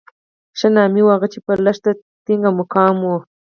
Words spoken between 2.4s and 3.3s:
او مقاوم وو.